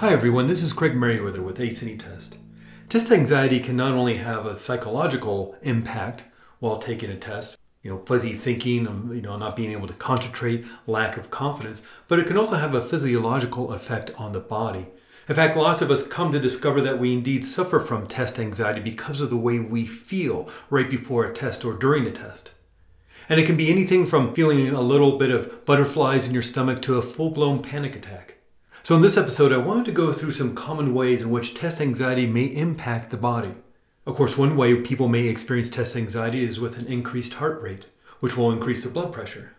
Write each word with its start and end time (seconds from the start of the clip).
Hi 0.00 0.12
everyone, 0.12 0.46
this 0.46 0.62
is 0.62 0.74
Craig 0.74 0.94
Merriweather 0.94 1.40
with 1.40 1.58
ACE 1.58 1.82
Test. 1.96 2.36
Test 2.90 3.10
anxiety 3.10 3.58
can 3.58 3.78
not 3.78 3.94
only 3.94 4.18
have 4.18 4.44
a 4.44 4.54
psychological 4.54 5.56
impact 5.62 6.24
while 6.58 6.76
taking 6.76 7.08
a 7.08 7.16
test, 7.16 7.56
you 7.82 7.90
know, 7.90 8.02
fuzzy 8.04 8.34
thinking, 8.34 8.86
um, 8.86 9.10
you 9.14 9.22
know, 9.22 9.38
not 9.38 9.56
being 9.56 9.72
able 9.72 9.86
to 9.86 9.94
concentrate, 9.94 10.66
lack 10.86 11.16
of 11.16 11.30
confidence, 11.30 11.80
but 12.08 12.18
it 12.18 12.26
can 12.26 12.36
also 12.36 12.56
have 12.56 12.74
a 12.74 12.82
physiological 12.82 13.72
effect 13.72 14.10
on 14.18 14.32
the 14.32 14.38
body. 14.38 14.86
In 15.30 15.34
fact, 15.34 15.56
lots 15.56 15.80
of 15.80 15.90
us 15.90 16.06
come 16.06 16.30
to 16.30 16.38
discover 16.38 16.82
that 16.82 16.98
we 16.98 17.14
indeed 17.14 17.42
suffer 17.42 17.80
from 17.80 18.06
test 18.06 18.38
anxiety 18.38 18.82
because 18.82 19.22
of 19.22 19.30
the 19.30 19.38
way 19.38 19.60
we 19.60 19.86
feel 19.86 20.46
right 20.68 20.90
before 20.90 21.24
a 21.24 21.32
test 21.32 21.64
or 21.64 21.72
during 21.72 22.06
a 22.06 22.10
test. 22.10 22.50
And 23.30 23.40
it 23.40 23.46
can 23.46 23.56
be 23.56 23.70
anything 23.70 24.04
from 24.04 24.34
feeling 24.34 24.68
a 24.68 24.82
little 24.82 25.16
bit 25.16 25.30
of 25.30 25.64
butterflies 25.64 26.26
in 26.26 26.34
your 26.34 26.42
stomach 26.42 26.82
to 26.82 26.98
a 26.98 27.02
full 27.02 27.30
blown 27.30 27.62
panic 27.62 27.96
attack. 27.96 28.35
So, 28.86 28.94
in 28.94 29.02
this 29.02 29.16
episode, 29.16 29.52
I 29.52 29.56
wanted 29.56 29.84
to 29.86 29.90
go 29.90 30.12
through 30.12 30.30
some 30.30 30.54
common 30.54 30.94
ways 30.94 31.20
in 31.20 31.28
which 31.28 31.54
test 31.54 31.80
anxiety 31.80 32.24
may 32.24 32.44
impact 32.44 33.10
the 33.10 33.16
body. 33.16 33.56
Of 34.06 34.14
course, 34.14 34.38
one 34.38 34.56
way 34.56 34.76
people 34.76 35.08
may 35.08 35.26
experience 35.26 35.68
test 35.68 35.96
anxiety 35.96 36.44
is 36.44 36.60
with 36.60 36.78
an 36.78 36.86
increased 36.86 37.34
heart 37.34 37.60
rate, 37.60 37.86
which 38.20 38.36
will 38.36 38.52
increase 38.52 38.84
the 38.84 38.88
blood 38.88 39.12
pressure. 39.12 39.56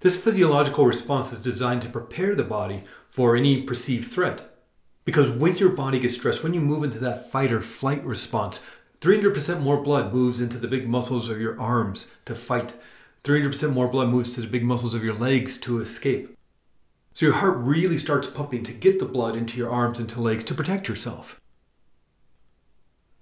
This 0.00 0.20
physiological 0.20 0.84
response 0.84 1.32
is 1.32 1.40
designed 1.40 1.82
to 1.82 1.88
prepare 1.88 2.34
the 2.34 2.42
body 2.42 2.82
for 3.08 3.36
any 3.36 3.62
perceived 3.62 4.10
threat. 4.10 4.58
Because 5.04 5.30
when 5.30 5.56
your 5.58 5.70
body 5.70 6.00
gets 6.00 6.14
stressed, 6.14 6.42
when 6.42 6.52
you 6.52 6.60
move 6.60 6.82
into 6.82 6.98
that 6.98 7.30
fight 7.30 7.52
or 7.52 7.62
flight 7.62 8.04
response, 8.04 8.64
300% 9.00 9.60
more 9.60 9.80
blood 9.80 10.12
moves 10.12 10.40
into 10.40 10.58
the 10.58 10.66
big 10.66 10.88
muscles 10.88 11.28
of 11.28 11.40
your 11.40 11.56
arms 11.60 12.08
to 12.24 12.34
fight. 12.34 12.74
300% 13.22 13.72
more 13.72 13.86
blood 13.86 14.08
moves 14.08 14.34
to 14.34 14.40
the 14.40 14.48
big 14.48 14.64
muscles 14.64 14.92
of 14.92 15.04
your 15.04 15.14
legs 15.14 15.56
to 15.58 15.80
escape. 15.80 16.35
So 17.16 17.24
your 17.24 17.36
heart 17.36 17.56
really 17.56 17.96
starts 17.96 18.28
pumping 18.28 18.62
to 18.64 18.72
get 18.72 18.98
the 18.98 19.06
blood 19.06 19.36
into 19.36 19.56
your 19.56 19.70
arms 19.70 19.98
and 19.98 20.06
to 20.10 20.20
legs 20.20 20.44
to 20.44 20.54
protect 20.54 20.86
yourself. 20.86 21.40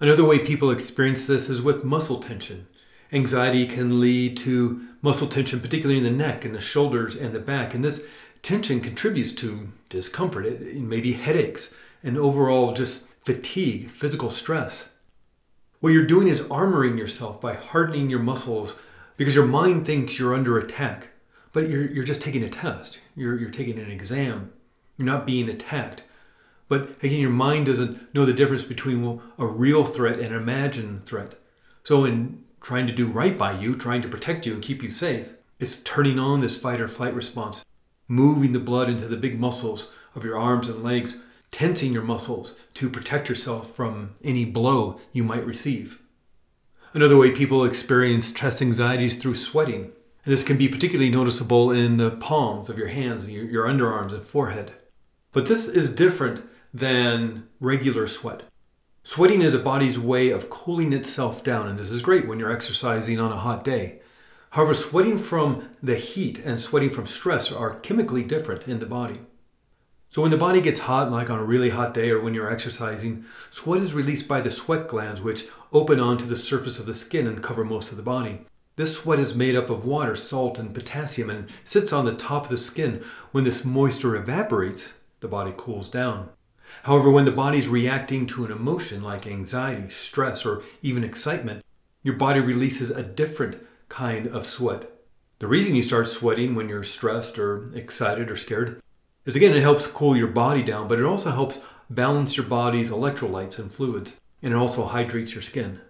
Another 0.00 0.24
way 0.24 0.40
people 0.40 0.72
experience 0.72 1.28
this 1.28 1.48
is 1.48 1.62
with 1.62 1.84
muscle 1.84 2.18
tension. 2.18 2.66
Anxiety 3.12 3.68
can 3.68 4.00
lead 4.00 4.36
to 4.38 4.84
muscle 5.00 5.28
tension, 5.28 5.60
particularly 5.60 5.98
in 5.98 6.02
the 6.02 6.10
neck 6.10 6.44
and 6.44 6.56
the 6.56 6.60
shoulders 6.60 7.14
and 7.14 7.32
the 7.32 7.38
back. 7.38 7.72
And 7.72 7.84
this 7.84 8.02
tension 8.42 8.80
contributes 8.80 9.30
to 9.34 9.68
discomfort, 9.90 10.44
it, 10.44 10.74
maybe 10.74 11.12
headaches, 11.12 11.72
and 12.02 12.18
overall 12.18 12.72
just 12.72 13.06
fatigue, 13.24 13.90
physical 13.90 14.30
stress. 14.30 14.94
What 15.78 15.92
you're 15.92 16.04
doing 16.04 16.26
is 16.26 16.40
armoring 16.40 16.98
yourself 16.98 17.40
by 17.40 17.54
hardening 17.54 18.10
your 18.10 18.18
muscles 18.18 18.76
because 19.16 19.36
your 19.36 19.46
mind 19.46 19.86
thinks 19.86 20.18
you're 20.18 20.34
under 20.34 20.58
attack 20.58 21.10
but 21.54 21.70
you're, 21.70 21.90
you're 21.90 22.04
just 22.04 22.20
taking 22.20 22.42
a 22.42 22.50
test. 22.50 22.98
You're, 23.16 23.38
you're 23.38 23.48
taking 23.48 23.78
an 23.78 23.90
exam. 23.90 24.52
You're 24.98 25.06
not 25.06 25.24
being 25.24 25.48
attacked. 25.48 26.02
But 26.68 27.02
again, 27.02 27.20
your 27.20 27.30
mind 27.30 27.66
doesn't 27.66 28.12
know 28.12 28.26
the 28.26 28.32
difference 28.32 28.64
between 28.64 29.20
a 29.38 29.46
real 29.46 29.86
threat 29.86 30.18
and 30.18 30.34
an 30.34 30.42
imagined 30.42 31.06
threat. 31.06 31.36
So, 31.84 32.04
in 32.04 32.42
trying 32.60 32.86
to 32.88 32.92
do 32.92 33.06
right 33.06 33.38
by 33.38 33.58
you, 33.58 33.74
trying 33.74 34.02
to 34.02 34.08
protect 34.08 34.46
you 34.46 34.54
and 34.54 34.62
keep 34.62 34.82
you 34.82 34.90
safe, 34.90 35.34
it's 35.60 35.76
turning 35.80 36.18
on 36.18 36.40
this 36.40 36.56
fight 36.56 36.80
or 36.80 36.88
flight 36.88 37.14
response, 37.14 37.64
moving 38.08 38.52
the 38.52 38.58
blood 38.58 38.88
into 38.88 39.06
the 39.06 39.16
big 39.16 39.38
muscles 39.38 39.90
of 40.16 40.24
your 40.24 40.38
arms 40.38 40.68
and 40.68 40.82
legs, 40.82 41.20
tensing 41.50 41.92
your 41.92 42.02
muscles 42.02 42.56
to 42.74 42.90
protect 42.90 43.28
yourself 43.28 43.74
from 43.76 44.14
any 44.24 44.44
blow 44.44 44.98
you 45.12 45.22
might 45.22 45.46
receive. 45.46 46.00
Another 46.94 47.16
way 47.16 47.30
people 47.30 47.64
experience 47.64 48.32
test 48.32 48.60
anxieties 48.60 49.16
through 49.16 49.34
sweating. 49.36 49.92
And 50.24 50.32
this 50.32 50.42
can 50.42 50.56
be 50.56 50.68
particularly 50.68 51.10
noticeable 51.10 51.70
in 51.70 51.98
the 51.98 52.12
palms 52.12 52.70
of 52.70 52.78
your 52.78 52.88
hands, 52.88 53.28
your, 53.28 53.44
your 53.44 53.66
underarms, 53.66 54.12
and 54.12 54.24
forehead. 54.24 54.72
But 55.32 55.46
this 55.46 55.68
is 55.68 55.90
different 55.90 56.42
than 56.72 57.48
regular 57.60 58.06
sweat. 58.06 58.44
Sweating 59.02 59.42
is 59.42 59.52
a 59.52 59.58
body's 59.58 59.98
way 59.98 60.30
of 60.30 60.48
cooling 60.48 60.94
itself 60.94 61.44
down, 61.44 61.68
and 61.68 61.78
this 61.78 61.90
is 61.90 62.00
great 62.00 62.26
when 62.26 62.38
you're 62.38 62.52
exercising 62.52 63.20
on 63.20 63.32
a 63.32 63.38
hot 63.38 63.62
day. 63.62 64.00
However, 64.50 64.72
sweating 64.72 65.18
from 65.18 65.68
the 65.82 65.96
heat 65.96 66.38
and 66.38 66.58
sweating 66.58 66.88
from 66.88 67.06
stress 67.06 67.52
are 67.52 67.80
chemically 67.80 68.22
different 68.22 68.66
in 68.66 68.78
the 68.78 68.86
body. 68.86 69.20
So, 70.08 70.22
when 70.22 70.30
the 70.30 70.36
body 70.38 70.60
gets 70.60 70.78
hot, 70.78 71.10
like 71.10 71.28
on 71.28 71.40
a 71.40 71.44
really 71.44 71.70
hot 71.70 71.92
day 71.92 72.08
or 72.10 72.20
when 72.20 72.32
you're 72.34 72.50
exercising, 72.50 73.24
sweat 73.50 73.82
is 73.82 73.92
released 73.92 74.28
by 74.28 74.40
the 74.40 74.50
sweat 74.50 74.88
glands, 74.88 75.20
which 75.20 75.48
open 75.72 76.00
onto 76.00 76.24
the 76.24 76.36
surface 76.36 76.78
of 76.78 76.86
the 76.86 76.94
skin 76.94 77.26
and 77.26 77.42
cover 77.42 77.64
most 77.64 77.90
of 77.90 77.96
the 77.96 78.02
body. 78.02 78.46
This 78.76 78.96
sweat 78.96 79.20
is 79.20 79.36
made 79.36 79.54
up 79.54 79.70
of 79.70 79.84
water, 79.84 80.16
salt, 80.16 80.58
and 80.58 80.74
potassium 80.74 81.30
and 81.30 81.48
sits 81.64 81.92
on 81.92 82.04
the 82.04 82.14
top 82.14 82.44
of 82.44 82.48
the 82.48 82.58
skin. 82.58 83.04
When 83.30 83.44
this 83.44 83.64
moisture 83.64 84.16
evaporates, 84.16 84.94
the 85.20 85.28
body 85.28 85.52
cools 85.56 85.88
down. 85.88 86.30
However, 86.82 87.08
when 87.08 87.24
the 87.24 87.30
body 87.30 87.58
is 87.58 87.68
reacting 87.68 88.26
to 88.26 88.44
an 88.44 88.50
emotion 88.50 89.02
like 89.02 89.28
anxiety, 89.28 89.90
stress, 89.90 90.44
or 90.44 90.62
even 90.82 91.04
excitement, 91.04 91.64
your 92.02 92.16
body 92.16 92.40
releases 92.40 92.90
a 92.90 93.02
different 93.02 93.64
kind 93.88 94.26
of 94.26 94.44
sweat. 94.44 94.90
The 95.38 95.46
reason 95.46 95.76
you 95.76 95.82
start 95.82 96.08
sweating 96.08 96.56
when 96.56 96.68
you're 96.68 96.82
stressed 96.82 97.38
or 97.38 97.70
excited 97.76 98.28
or 98.28 98.36
scared 98.36 98.80
is 99.24 99.36
again, 99.36 99.54
it 99.54 99.62
helps 99.62 99.86
cool 99.86 100.16
your 100.16 100.28
body 100.28 100.62
down, 100.62 100.88
but 100.88 100.98
it 100.98 101.04
also 101.04 101.30
helps 101.30 101.60
balance 101.88 102.36
your 102.36 102.46
body's 102.46 102.90
electrolytes 102.90 103.58
and 103.58 103.72
fluids, 103.72 104.14
and 104.42 104.52
it 104.52 104.56
also 104.56 104.84
hydrates 104.84 105.32
your 105.32 105.42
skin. 105.42 105.80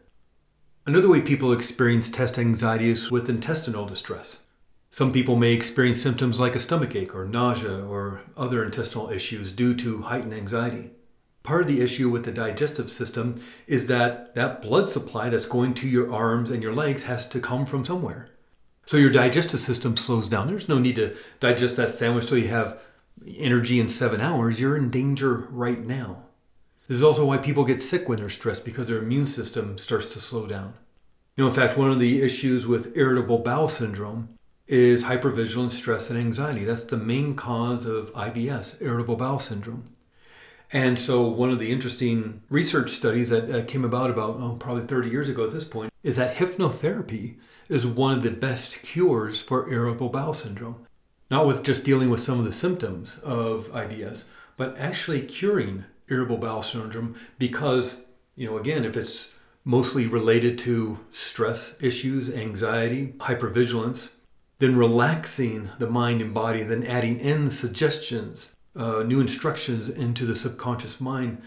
Another 0.86 1.08
way 1.08 1.22
people 1.22 1.50
experience 1.50 2.10
test 2.10 2.38
anxiety 2.38 2.90
is 2.90 3.10
with 3.10 3.30
intestinal 3.30 3.86
distress. 3.86 4.40
Some 4.90 5.12
people 5.12 5.34
may 5.34 5.54
experience 5.54 6.02
symptoms 6.02 6.38
like 6.38 6.54
a 6.54 6.60
stomach 6.60 6.94
ache 6.94 7.14
or 7.14 7.24
nausea 7.24 7.82
or 7.82 8.20
other 8.36 8.62
intestinal 8.62 9.08
issues 9.08 9.50
due 9.50 9.74
to 9.76 10.02
heightened 10.02 10.34
anxiety. 10.34 10.90
Part 11.42 11.62
of 11.62 11.68
the 11.68 11.80
issue 11.80 12.10
with 12.10 12.26
the 12.26 12.32
digestive 12.32 12.90
system 12.90 13.42
is 13.66 13.86
that 13.86 14.34
that 14.34 14.60
blood 14.60 14.90
supply 14.90 15.30
that's 15.30 15.46
going 15.46 15.72
to 15.74 15.88
your 15.88 16.12
arms 16.12 16.50
and 16.50 16.62
your 16.62 16.74
legs 16.74 17.04
has 17.04 17.26
to 17.30 17.40
come 17.40 17.64
from 17.64 17.86
somewhere. 17.86 18.28
So 18.84 18.98
your 18.98 19.08
digestive 19.08 19.60
system 19.60 19.96
slows 19.96 20.28
down. 20.28 20.48
There's 20.48 20.68
no 20.68 20.78
need 20.78 20.96
to 20.96 21.16
digest 21.40 21.76
that 21.76 21.88
sandwich 21.88 22.26
so 22.26 22.34
you 22.34 22.48
have 22.48 22.78
energy 23.38 23.80
in 23.80 23.88
seven 23.88 24.20
hours. 24.20 24.60
You're 24.60 24.76
in 24.76 24.90
danger 24.90 25.48
right 25.50 25.82
now. 25.82 26.23
This 26.86 26.98
is 26.98 27.02
also 27.02 27.24
why 27.24 27.38
people 27.38 27.64
get 27.64 27.80
sick 27.80 28.08
when 28.08 28.18
they're 28.18 28.28
stressed 28.28 28.64
because 28.64 28.88
their 28.88 28.98
immune 28.98 29.26
system 29.26 29.78
starts 29.78 30.12
to 30.12 30.20
slow 30.20 30.46
down. 30.46 30.74
You 31.36 31.44
know, 31.44 31.48
in 31.48 31.54
fact, 31.54 31.78
one 31.78 31.90
of 31.90 31.98
the 31.98 32.22
issues 32.22 32.66
with 32.66 32.96
irritable 32.96 33.38
bowel 33.38 33.68
syndrome 33.68 34.28
is 34.66 35.04
hypervigilance, 35.04 35.72
stress, 35.72 36.10
and 36.10 36.18
anxiety. 36.18 36.64
That's 36.64 36.84
the 36.84 36.96
main 36.96 37.34
cause 37.34 37.86
of 37.86 38.12
IBS, 38.12 38.80
irritable 38.80 39.16
bowel 39.16 39.38
syndrome. 39.38 39.84
And 40.72 40.98
so, 40.98 41.26
one 41.26 41.50
of 41.50 41.58
the 41.58 41.70
interesting 41.70 42.42
research 42.50 42.90
studies 42.90 43.30
that 43.30 43.50
uh, 43.50 43.64
came 43.64 43.84
about 43.84 44.10
about 44.10 44.40
oh, 44.40 44.56
probably 44.58 44.86
30 44.86 45.08
years 45.08 45.28
ago 45.28 45.44
at 45.44 45.52
this 45.52 45.64
point 45.64 45.92
is 46.02 46.16
that 46.16 46.36
hypnotherapy 46.36 47.36
is 47.68 47.86
one 47.86 48.16
of 48.16 48.22
the 48.22 48.30
best 48.30 48.82
cures 48.82 49.40
for 49.40 49.70
irritable 49.70 50.08
bowel 50.08 50.34
syndrome. 50.34 50.86
Not 51.30 51.46
with 51.46 51.62
just 51.62 51.84
dealing 51.84 52.10
with 52.10 52.20
some 52.20 52.38
of 52.38 52.44
the 52.44 52.52
symptoms 52.52 53.18
of 53.18 53.68
IBS, 53.68 54.24
but 54.56 54.76
actually 54.78 55.22
curing 55.22 55.84
irritable 56.09 56.38
bowel 56.38 56.62
syndrome 56.62 57.15
because, 57.38 58.04
you 58.37 58.48
know, 58.48 58.59
again, 58.59 58.84
if 58.84 58.97
it's 58.97 59.28
mostly 59.65 60.06
related 60.06 60.59
to 60.59 60.98
stress 61.10 61.76
issues, 61.81 62.28
anxiety, 62.31 63.15
hypervigilance, 63.19 64.10
then 64.59 64.76
relaxing 64.76 65.70
the 65.78 65.88
mind 65.88 66.20
and 66.20 66.34
body, 66.34 66.62
then 66.62 66.84
adding 66.84 67.19
in 67.19 67.50
suggestions, 67.50 68.54
uh, 68.76 69.03
new 69.03 69.20
instructions 69.20 69.88
into 69.88 70.26
the 70.26 70.37
subconscious 70.37 71.00
mind 71.00 71.41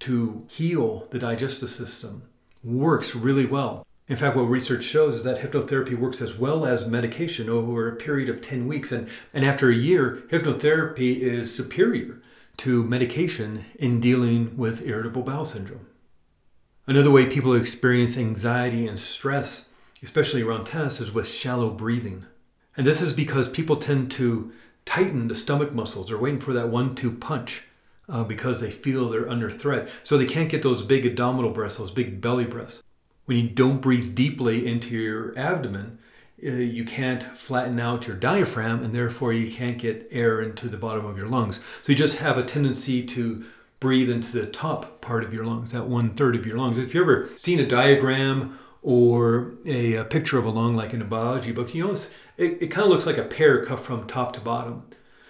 to 0.00 0.44
heal 0.48 1.06
the 1.10 1.18
digestive 1.18 1.70
system 1.70 2.22
works 2.64 3.14
really 3.14 3.46
well. 3.46 3.86
In 4.08 4.16
fact, 4.16 4.36
what 4.36 4.42
research 4.42 4.82
shows 4.82 5.14
is 5.14 5.24
that 5.24 5.38
hypnotherapy 5.38 5.96
works 5.96 6.20
as 6.20 6.36
well 6.36 6.66
as 6.66 6.86
medication 6.86 7.48
over 7.48 7.88
a 7.88 7.96
period 7.96 8.28
of 8.28 8.40
10 8.40 8.66
weeks. 8.66 8.90
And, 8.90 9.08
and 9.32 9.44
after 9.44 9.70
a 9.70 9.74
year, 9.74 10.24
hypnotherapy 10.28 11.18
is 11.18 11.54
superior 11.54 12.20
to 12.58 12.84
medication 12.84 13.64
in 13.78 14.00
dealing 14.00 14.56
with 14.56 14.86
irritable 14.86 15.22
bowel 15.22 15.44
syndrome. 15.44 15.86
Another 16.86 17.10
way 17.10 17.26
people 17.26 17.54
experience 17.54 18.18
anxiety 18.18 18.86
and 18.86 18.98
stress, 18.98 19.68
especially 20.02 20.42
around 20.42 20.64
tests, 20.64 21.00
is 21.00 21.12
with 21.12 21.28
shallow 21.28 21.70
breathing. 21.70 22.26
And 22.76 22.86
this 22.86 23.00
is 23.00 23.12
because 23.12 23.48
people 23.48 23.76
tend 23.76 24.10
to 24.12 24.52
tighten 24.84 25.28
the 25.28 25.34
stomach 25.34 25.72
muscles. 25.72 26.08
They're 26.08 26.18
waiting 26.18 26.40
for 26.40 26.52
that 26.52 26.68
one 26.68 26.94
two 26.94 27.12
punch 27.12 27.64
uh, 28.08 28.24
because 28.24 28.60
they 28.60 28.70
feel 28.70 29.08
they're 29.08 29.30
under 29.30 29.50
threat. 29.50 29.88
So 30.02 30.18
they 30.18 30.26
can't 30.26 30.50
get 30.50 30.62
those 30.62 30.82
big 30.82 31.06
abdominal 31.06 31.50
breaths, 31.50 31.76
those 31.76 31.90
big 31.90 32.20
belly 32.20 32.44
breaths. 32.44 32.82
When 33.26 33.36
you 33.36 33.48
don't 33.48 33.80
breathe 33.80 34.14
deeply 34.14 34.66
into 34.66 34.96
your 34.96 35.38
abdomen, 35.38 35.98
Uh, 36.44 36.50
you 36.50 36.84
can't 36.84 37.22
flatten 37.22 37.78
out 37.78 38.08
your 38.08 38.16
diaphragm 38.16 38.82
and 38.82 38.94
therefore 38.94 39.32
you 39.32 39.50
can't 39.50 39.78
get 39.78 40.08
air 40.10 40.40
into 40.40 40.68
the 40.68 40.76
bottom 40.76 41.06
of 41.06 41.16
your 41.16 41.28
lungs. 41.28 41.60
So 41.82 41.92
you 41.92 41.94
just 41.94 42.18
have 42.18 42.36
a 42.36 42.42
tendency 42.42 43.02
to 43.04 43.44
breathe 43.78 44.10
into 44.10 44.32
the 44.32 44.46
top 44.46 45.00
part 45.00 45.24
of 45.24 45.32
your 45.32 45.44
lungs, 45.44 45.72
that 45.72 45.86
one 45.86 46.10
third 46.14 46.36
of 46.36 46.46
your 46.46 46.56
lungs. 46.56 46.78
If 46.78 46.94
you've 46.94 47.02
ever 47.02 47.28
seen 47.36 47.60
a 47.60 47.66
diagram 47.66 48.58
or 48.80 49.54
a, 49.64 49.94
a 49.94 50.04
picture 50.04 50.38
of 50.38 50.44
a 50.44 50.50
lung 50.50 50.74
like 50.74 50.92
in 50.92 51.02
a 51.02 51.04
biology 51.04 51.52
book, 51.52 51.74
you 51.74 51.84
notice 51.84 52.10
it, 52.36 52.62
it 52.62 52.68
kind 52.68 52.84
of 52.84 52.90
looks 52.90 53.06
like 53.06 53.18
a 53.18 53.24
pear 53.24 53.64
cut 53.64 53.78
from 53.78 54.06
top 54.06 54.32
to 54.32 54.40
bottom. 54.40 54.84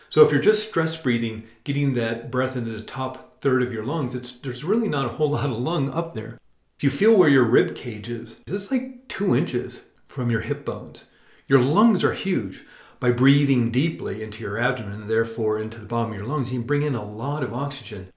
So 0.09 0.25
if 0.25 0.31
you're 0.31 0.41
just 0.41 0.69
stress 0.69 0.97
breathing, 0.97 1.45
getting 1.65 1.95
that 1.95 2.31
breath 2.31 2.57
into 2.57 2.71
the 2.73 2.83
top 2.83 3.41
third 3.41 3.63
of 3.63 3.73
your 3.73 3.85
lungs, 3.85 4.15
it's 4.15 4.33
there's 4.33 4.65
really 4.65 4.89
not 4.89 5.07
a 5.07 5.11
whole 5.17 5.31
lot 5.31 5.51
of 5.51 5.59
lung 5.59 5.91
up 5.91 6.15
there. 6.15 6.39
If 6.77 6.85
you 6.85 6.91
feel 6.91 7.17
where 7.17 7.29
your 7.29 7.45
rib 7.45 7.75
cage 7.75 8.09
is, 8.09 8.37
it's 8.47 8.71
like 8.71 9.09
two 9.09 9.35
inches 9.35 9.87
from 10.13 10.31
your 10.31 10.43
hip 10.43 10.65
bones. 10.65 11.07
Your 11.49 11.61
lungs 11.61 12.05
are 12.05 12.13
huge. 12.13 12.65
By 13.01 13.13
breathing 13.13 13.71
deeply 13.71 14.23
into 14.23 14.43
your 14.43 14.59
abdomen 14.59 14.93
and 14.93 15.11
therefore 15.11 15.59
into 15.59 15.81
the 15.81 15.87
bottom 15.87 16.11
of 16.13 16.19
your 16.19 16.27
lungs, 16.27 16.53
you 16.53 16.59
can 16.59 16.67
bring 16.67 16.83
in 16.83 16.95
a 16.95 17.03
lot 17.03 17.43
of 17.43 17.55
oxygen. 17.55 18.13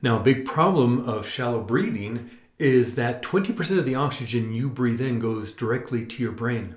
Now, 0.00 0.18
a 0.18 0.22
big 0.22 0.46
problem 0.46 1.00
of 1.00 1.26
shallow 1.26 1.60
breathing 1.60 2.30
is 2.56 2.94
that 2.94 3.22
20% 3.22 3.78
of 3.78 3.84
the 3.84 3.96
oxygen 3.96 4.52
you 4.52 4.70
breathe 4.70 5.00
in 5.00 5.18
goes 5.18 5.52
directly 5.52 6.06
to 6.06 6.22
your 6.22 6.32
brain. 6.32 6.76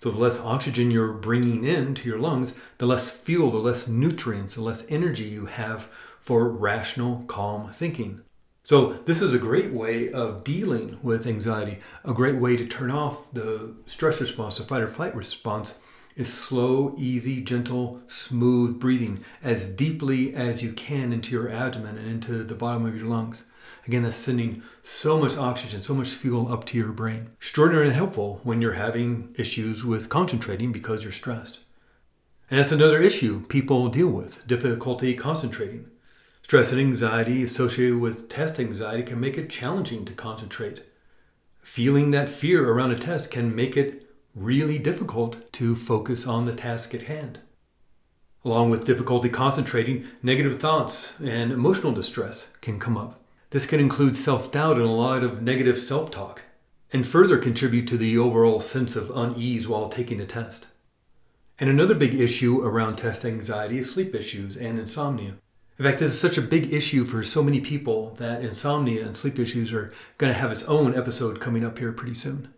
So, 0.00 0.10
the 0.10 0.18
less 0.18 0.38
oxygen 0.38 0.90
you're 0.90 1.12
bringing 1.12 1.64
in 1.64 1.94
to 1.96 2.08
your 2.08 2.18
lungs, 2.18 2.54
the 2.78 2.86
less 2.86 3.10
fuel, 3.10 3.50
the 3.50 3.58
less 3.58 3.88
nutrients, 3.88 4.54
the 4.54 4.62
less 4.62 4.86
energy 4.88 5.24
you 5.24 5.46
have 5.46 5.88
for 6.20 6.48
rational, 6.48 7.24
calm 7.26 7.72
thinking. 7.72 8.22
So, 8.64 8.92
this 9.06 9.20
is 9.20 9.34
a 9.34 9.38
great 9.38 9.72
way 9.72 10.12
of 10.12 10.44
dealing 10.44 10.98
with 11.02 11.26
anxiety, 11.26 11.80
a 12.04 12.14
great 12.14 12.36
way 12.36 12.56
to 12.56 12.64
turn 12.64 12.92
off 12.92 13.32
the 13.32 13.74
stress 13.86 14.20
response, 14.20 14.58
the 14.58 14.64
fight 14.64 14.82
or 14.82 14.88
flight 14.88 15.16
response, 15.16 15.80
is 16.14 16.32
slow, 16.32 16.94
easy, 16.96 17.40
gentle, 17.40 18.00
smooth 18.06 18.78
breathing 18.78 19.24
as 19.42 19.66
deeply 19.66 20.32
as 20.34 20.62
you 20.62 20.72
can 20.72 21.12
into 21.12 21.32
your 21.32 21.50
abdomen 21.50 21.98
and 21.98 22.06
into 22.06 22.44
the 22.44 22.54
bottom 22.54 22.86
of 22.86 22.96
your 22.96 23.06
lungs. 23.06 23.42
Again, 23.86 24.04
that's 24.04 24.16
sending 24.16 24.62
so 24.80 25.18
much 25.18 25.36
oxygen, 25.36 25.82
so 25.82 25.94
much 25.94 26.10
fuel 26.10 26.52
up 26.52 26.64
to 26.66 26.78
your 26.78 26.92
brain. 26.92 27.30
Extraordinarily 27.38 27.94
helpful 27.94 28.40
when 28.44 28.60
you're 28.60 28.74
having 28.74 29.34
issues 29.36 29.84
with 29.84 30.08
concentrating 30.08 30.70
because 30.70 31.02
you're 31.02 31.12
stressed. 31.12 31.60
And 32.48 32.60
that's 32.60 32.70
another 32.70 33.02
issue 33.02 33.44
people 33.46 33.88
deal 33.88 34.08
with 34.08 34.46
difficulty 34.46 35.14
concentrating. 35.14 35.86
Stress 36.42 36.72
and 36.72 36.80
anxiety 36.80 37.42
associated 37.42 37.98
with 37.98 38.28
test 38.28 38.60
anxiety 38.60 39.02
can 39.02 39.18
make 39.18 39.38
it 39.38 39.48
challenging 39.48 40.04
to 40.04 40.12
concentrate. 40.12 40.82
Feeling 41.62 42.10
that 42.10 42.28
fear 42.28 42.68
around 42.68 42.90
a 42.90 42.98
test 42.98 43.30
can 43.30 43.54
make 43.54 43.76
it 43.76 44.06
really 44.34 44.78
difficult 44.78 45.50
to 45.52 45.76
focus 45.76 46.26
on 46.26 46.44
the 46.44 46.54
task 46.54 46.94
at 46.94 47.02
hand. 47.02 47.38
Along 48.44 48.70
with 48.70 48.84
difficulty 48.84 49.28
concentrating, 49.28 50.04
negative 50.22 50.60
thoughts 50.60 51.14
and 51.20 51.52
emotional 51.52 51.92
distress 51.92 52.48
can 52.60 52.80
come 52.80 52.96
up. 52.96 53.20
This 53.50 53.66
can 53.66 53.78
include 53.78 54.16
self 54.16 54.50
doubt 54.50 54.76
and 54.76 54.86
a 54.86 54.90
lot 54.90 55.22
of 55.22 55.42
negative 55.42 55.78
self 55.78 56.10
talk, 56.10 56.42
and 56.92 57.06
further 57.06 57.38
contribute 57.38 57.86
to 57.88 57.96
the 57.96 58.18
overall 58.18 58.60
sense 58.60 58.96
of 58.96 59.10
unease 59.10 59.68
while 59.68 59.88
taking 59.88 60.20
a 60.20 60.26
test. 60.26 60.66
And 61.58 61.70
another 61.70 61.94
big 61.94 62.14
issue 62.14 62.60
around 62.62 62.96
test 62.96 63.24
anxiety 63.24 63.78
is 63.78 63.90
sleep 63.90 64.14
issues 64.14 64.56
and 64.56 64.78
insomnia. 64.78 65.34
In 65.82 65.88
fact, 65.88 65.98
this 65.98 66.12
is 66.12 66.20
such 66.20 66.38
a 66.38 66.42
big 66.42 66.72
issue 66.72 67.04
for 67.04 67.24
so 67.24 67.42
many 67.42 67.58
people 67.60 68.14
that 68.20 68.44
insomnia 68.44 69.04
and 69.04 69.16
sleep 69.16 69.36
issues 69.36 69.72
are 69.72 69.92
going 70.16 70.32
to 70.32 70.38
have 70.38 70.52
its 70.52 70.62
own 70.66 70.96
episode 70.96 71.40
coming 71.40 71.64
up 71.64 71.76
here 71.76 71.90
pretty 71.90 72.14
soon. 72.14 72.54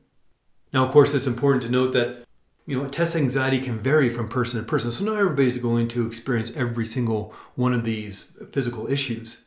Now, 0.75 0.85
of 0.85 0.93
course, 0.93 1.15
it's 1.15 1.27
important 1.27 1.63
to 1.63 1.71
note 1.71 1.95
that 1.95 2.27
you 2.67 2.79
know 2.79 2.87
test 2.87 3.17
anxiety 3.17 3.61
can 3.61 3.79
vary 3.79 4.11
from 4.11 4.29
person 4.29 4.61
to 4.61 4.67
person, 4.67 4.93
so 4.93 5.07
not 5.07 5.17
everybody's 5.17 5.57
going 5.57 5.89
to 5.89 6.07
experience 6.07 6.53
every 6.55 6.85
single 6.85 7.35
one 7.55 7.73
of 7.73 7.85
these 7.85 8.31
physical 8.53 8.89
issues. 8.89 9.39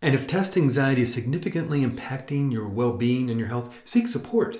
And 0.00 0.14
if 0.14 0.26
test 0.26 0.56
anxiety 0.56 1.02
is 1.02 1.12
significantly 1.12 1.84
impacting 1.84 2.50
your 2.50 2.66
well-being 2.66 3.28
and 3.28 3.38
your 3.38 3.50
health, 3.50 3.74
seek 3.84 4.08
support. 4.08 4.56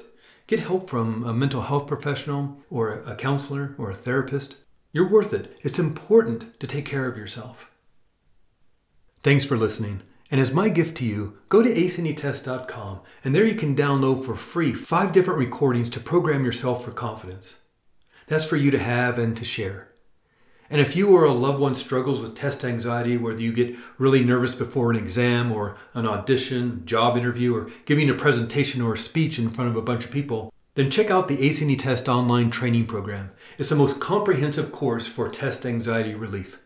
Get 0.47 0.61
help 0.61 0.91
from 0.91 1.25
a 1.25 1.33
mental 1.33 1.63
health 1.63 1.87
professional 1.87 2.59
or 2.69 3.01
a 3.07 3.15
counselor 3.15 3.75
or 3.79 3.91
a 3.91 3.95
therapist. 3.95 4.57
You're 4.93 5.09
worth 5.09 5.33
it. 5.33 5.57
It's 5.63 5.79
important 5.79 6.61
to 6.61 6.67
take 6.67 6.85
care 6.85 7.07
of 7.07 7.17
yourself. 7.17 7.71
Thanks 9.27 9.45
for 9.45 9.57
listening. 9.57 10.03
And 10.31 10.41
as 10.41 10.53
my 10.53 10.69
gift 10.69 10.97
to 10.99 11.05
you, 11.05 11.39
go 11.49 11.61
to 11.61 11.69
aceanytest.com 11.69 13.01
and 13.25 13.35
there 13.35 13.45
you 13.45 13.57
can 13.57 13.75
download 13.75 14.25
for 14.25 14.37
free 14.37 14.73
five 14.73 15.11
different 15.11 15.41
recordings 15.41 15.91
to 15.91 15.99
program 15.99 16.45
yourself 16.45 16.85
for 16.85 16.93
confidence. 16.93 17.57
That's 18.29 18.45
for 18.45 18.55
you 18.55 18.71
to 18.71 18.79
have 18.79 19.19
and 19.19 19.37
to 19.37 19.45
share. 19.45 19.89
And 20.71 20.81
if 20.81 20.95
you 20.95 21.09
or 21.09 21.25
a 21.25 21.33
loved 21.33 21.59
one 21.59 21.75
struggles 21.75 22.21
with 22.21 22.37
test 22.37 22.65
anxiety, 22.65 23.17
whether 23.17 23.43
you 23.43 23.53
get 23.53 23.75
really 23.99 24.23
nervous 24.23 24.55
before 24.55 24.93
an 24.93 24.97
exam 24.97 25.51
or 25.51 25.77
an 25.93 26.07
audition, 26.07 26.87
job 26.87 27.17
interview, 27.17 27.53
or 27.53 27.69
giving 27.85 28.09
a 28.09 28.15
presentation 28.15 28.81
or 28.81 28.95
a 28.95 28.99
speech 28.99 29.41
in 29.41 29.51
front 29.51 29.69
of 29.69 29.75
a 29.75 29.83
bunch 29.83 30.05
of 30.05 30.13
people, 30.13 30.53
then 30.77 30.89
check 30.89 31.11
out 31.11 31.27
the 31.27 31.43
ACE 31.45 31.61
Any 31.61 31.75
Test 31.75 32.09
online 32.09 32.53
training 32.53 32.87
program. 32.87 33.33
It's 33.59 33.71
the 33.71 33.75
most 33.75 33.99
comprehensive 33.99 34.71
course 34.71 35.09
for 35.09 35.29
test 35.29 35.67
anxiety 35.67 36.15
relief. 36.15 36.63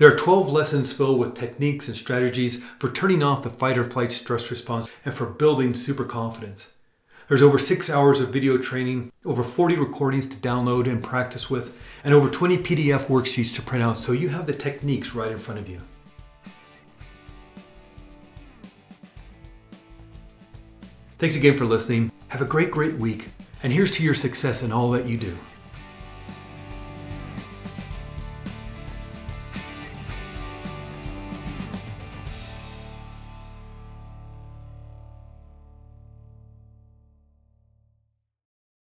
There 0.00 0.10
are 0.10 0.16
12 0.16 0.50
lessons 0.50 0.94
filled 0.94 1.18
with 1.18 1.34
techniques 1.34 1.86
and 1.86 1.94
strategies 1.94 2.64
for 2.78 2.90
turning 2.90 3.22
off 3.22 3.42
the 3.42 3.50
fight 3.50 3.76
or 3.76 3.84
flight 3.84 4.12
stress 4.12 4.50
response 4.50 4.88
and 5.04 5.12
for 5.12 5.26
building 5.26 5.74
super 5.74 6.06
confidence. 6.06 6.68
There's 7.28 7.42
over 7.42 7.58
six 7.58 7.90
hours 7.90 8.18
of 8.18 8.30
video 8.30 8.56
training, 8.56 9.12
over 9.26 9.44
40 9.44 9.76
recordings 9.76 10.26
to 10.28 10.38
download 10.38 10.86
and 10.86 11.02
practice 11.02 11.50
with, 11.50 11.76
and 12.02 12.14
over 12.14 12.30
20 12.30 12.56
PDF 12.62 13.08
worksheets 13.08 13.54
to 13.56 13.60
print 13.60 13.84
out 13.84 13.98
so 13.98 14.12
you 14.12 14.30
have 14.30 14.46
the 14.46 14.54
techniques 14.54 15.14
right 15.14 15.30
in 15.30 15.36
front 15.36 15.60
of 15.60 15.68
you. 15.68 15.82
Thanks 21.18 21.36
again 21.36 21.58
for 21.58 21.66
listening. 21.66 22.10
Have 22.28 22.40
a 22.40 22.46
great, 22.46 22.70
great 22.70 22.94
week, 22.94 23.28
and 23.62 23.70
here's 23.70 23.90
to 23.90 24.02
your 24.02 24.14
success 24.14 24.62
in 24.62 24.72
all 24.72 24.90
that 24.92 25.06
you 25.06 25.18
do. 25.18 25.36